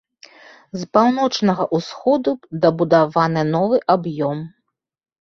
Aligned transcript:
З 0.83 0.87
паўночнага 0.97 1.67
ўсходу 1.79 2.35
дабудаваны 2.65 3.49
новы 3.55 3.77
аб'ём. 3.99 4.47